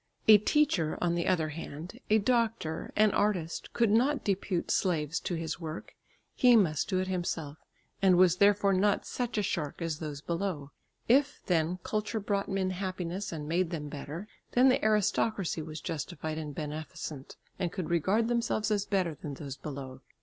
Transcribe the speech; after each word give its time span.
A 0.27 0.39
teacher, 0.39 0.97
on 0.99 1.13
the 1.13 1.27
other 1.27 1.49
hand, 1.49 1.99
a 2.09 2.17
doctor, 2.17 2.91
an 2.95 3.11
artist, 3.11 3.71
could 3.71 3.91
not 3.91 4.23
depute 4.23 4.71
slaves 4.71 5.19
to 5.19 5.35
his 5.35 5.59
work; 5.59 5.93
he 6.33 6.55
must 6.55 6.89
do 6.89 6.97
it 6.97 7.07
himself, 7.07 7.59
and 8.01 8.17
was 8.17 8.37
therefore 8.37 8.73
not 8.73 9.05
such 9.05 9.37
a 9.37 9.43
shark 9.43 9.79
as 9.79 9.99
those 9.99 10.19
below. 10.19 10.71
If, 11.07 11.41
then, 11.45 11.77
culture 11.83 12.19
brought 12.19 12.49
men 12.49 12.71
happiness 12.71 13.31
and 13.31 13.47
made 13.47 13.69
them 13.69 13.89
better, 13.89 14.27
then 14.53 14.69
the 14.69 14.83
aristocracy 14.83 15.61
were 15.61 15.75
justified 15.75 16.39
and 16.39 16.55
beneficent, 16.55 17.35
and 17.59 17.71
could 17.71 17.91
regard 17.91 18.27
themselves 18.27 18.71
as 18.71 18.87
better 18.87 19.13
than 19.13 19.35
those 19.35 19.55
below. 19.55 20.01